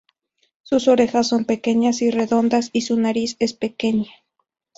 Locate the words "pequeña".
3.53-4.09